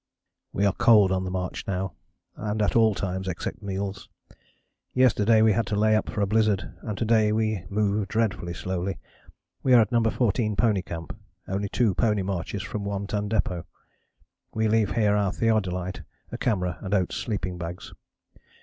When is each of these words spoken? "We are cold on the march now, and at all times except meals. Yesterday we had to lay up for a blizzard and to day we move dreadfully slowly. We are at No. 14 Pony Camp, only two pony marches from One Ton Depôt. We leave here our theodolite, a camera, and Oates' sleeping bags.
"We 0.51 0.65
are 0.65 0.73
cold 0.73 1.11
on 1.11 1.25
the 1.25 1.29
march 1.29 1.67
now, 1.67 1.93
and 2.35 2.59
at 2.63 2.75
all 2.75 2.95
times 2.95 3.27
except 3.27 3.61
meals. 3.61 4.09
Yesterday 4.95 5.43
we 5.43 5.53
had 5.53 5.67
to 5.67 5.75
lay 5.75 5.95
up 5.95 6.09
for 6.09 6.21
a 6.21 6.25
blizzard 6.25 6.73
and 6.81 6.97
to 6.97 7.05
day 7.05 7.31
we 7.31 7.65
move 7.69 8.07
dreadfully 8.07 8.55
slowly. 8.55 8.97
We 9.61 9.75
are 9.75 9.81
at 9.81 9.91
No. 9.91 10.01
14 10.01 10.55
Pony 10.55 10.81
Camp, 10.81 11.15
only 11.47 11.69
two 11.69 11.93
pony 11.93 12.23
marches 12.23 12.63
from 12.63 12.83
One 12.83 13.05
Ton 13.05 13.29
Depôt. 13.29 13.63
We 14.55 14.67
leave 14.67 14.95
here 14.95 15.15
our 15.15 15.31
theodolite, 15.31 16.01
a 16.31 16.37
camera, 16.39 16.79
and 16.81 16.95
Oates' 16.95 17.17
sleeping 17.17 17.59
bags. 17.59 17.93